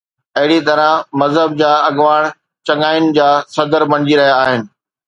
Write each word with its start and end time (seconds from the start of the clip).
اهڙيءَ 0.37 0.61
طرح 0.67 0.89
مذهب 1.21 1.49
جا 1.61 1.71
اڳواڻ 1.89 2.21
چڱاين 2.67 3.05
جا 3.17 3.29
صدر 3.55 3.81
بڻجي 3.91 4.15
رهيا 4.23 4.35
آهن. 4.47 4.61